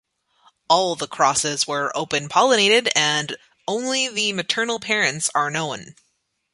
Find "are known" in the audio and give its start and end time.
5.35-5.93